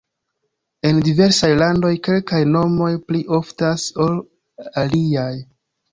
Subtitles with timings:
[0.89, 4.19] En diversaj landoj kelkaj nomoj pli oftas ol
[4.85, 5.33] aliaj.